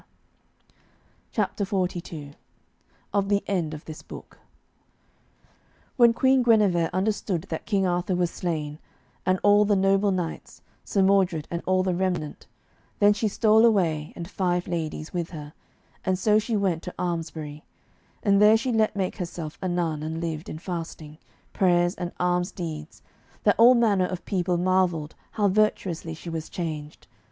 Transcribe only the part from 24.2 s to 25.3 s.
people marvelled